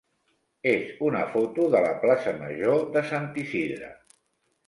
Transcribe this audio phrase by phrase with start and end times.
[0.69, 3.91] és una foto de la plaça major de Sant Isidre.